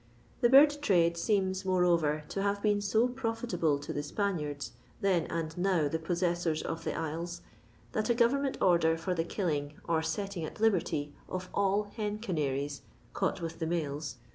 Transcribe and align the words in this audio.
This 0.41 0.49
bird 0.49 0.81
trade 0.81 1.13
seeros, 1.15 1.63
more 1.63 1.85
over, 1.85 2.23
to 2.29 2.41
have 2.41 2.59
been 2.63 2.81
so 2.81 3.07
profitable 3.07 3.77
to 3.77 3.93
the 3.93 4.01
Spaniards, 4.01 4.71
then 4.99 5.27
and 5.27 5.55
now 5.59 5.87
the 5.89 5.99
posse; 5.99 6.25
isors 6.25 6.63
of 6.63 6.83
the 6.83 6.97
isles, 6.97 7.41
that 7.91 8.09
a 8.09 8.15
government 8.15 8.57
order 8.61 8.97
for 8.97 9.13
the 9.13 9.23
killing 9.23 9.75
or 9.87 10.01
setting 10.01 10.43
at 10.43 10.59
liberty 10.59 11.13
of 11.29 11.49
all 11.53 11.83
hen 11.83 12.17
canaries, 12.17 12.81
caught 13.13 13.41
with 13.43 13.59
the 13.59 13.67
males. 13.67 14.15